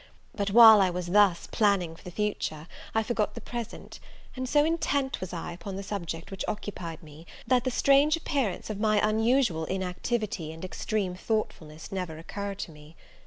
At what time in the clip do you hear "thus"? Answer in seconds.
1.11-1.45